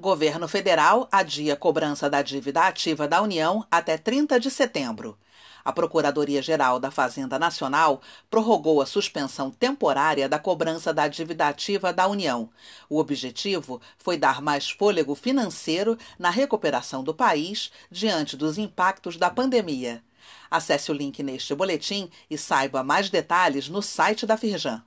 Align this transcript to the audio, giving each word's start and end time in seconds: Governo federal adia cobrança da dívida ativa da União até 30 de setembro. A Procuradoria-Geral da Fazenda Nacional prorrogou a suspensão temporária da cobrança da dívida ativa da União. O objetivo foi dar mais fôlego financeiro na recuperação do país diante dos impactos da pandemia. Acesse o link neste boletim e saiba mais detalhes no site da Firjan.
Governo 0.00 0.46
federal 0.46 1.08
adia 1.10 1.56
cobrança 1.56 2.08
da 2.08 2.22
dívida 2.22 2.68
ativa 2.68 3.08
da 3.08 3.20
União 3.20 3.66
até 3.68 3.98
30 3.98 4.38
de 4.38 4.48
setembro. 4.48 5.18
A 5.64 5.72
Procuradoria-Geral 5.72 6.78
da 6.78 6.88
Fazenda 6.88 7.36
Nacional 7.36 8.00
prorrogou 8.30 8.80
a 8.80 8.86
suspensão 8.86 9.50
temporária 9.50 10.28
da 10.28 10.38
cobrança 10.38 10.94
da 10.94 11.08
dívida 11.08 11.48
ativa 11.48 11.92
da 11.92 12.06
União. 12.06 12.48
O 12.88 13.00
objetivo 13.00 13.80
foi 13.98 14.16
dar 14.16 14.40
mais 14.40 14.70
fôlego 14.70 15.16
financeiro 15.16 15.98
na 16.16 16.30
recuperação 16.30 17.02
do 17.02 17.12
país 17.12 17.72
diante 17.90 18.36
dos 18.36 18.56
impactos 18.56 19.16
da 19.16 19.28
pandemia. 19.28 20.00
Acesse 20.48 20.92
o 20.92 20.94
link 20.94 21.24
neste 21.24 21.56
boletim 21.56 22.08
e 22.30 22.38
saiba 22.38 22.84
mais 22.84 23.10
detalhes 23.10 23.68
no 23.68 23.82
site 23.82 24.24
da 24.24 24.36
Firjan. 24.36 24.80